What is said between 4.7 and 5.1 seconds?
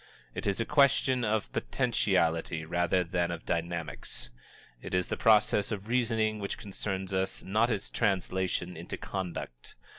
It is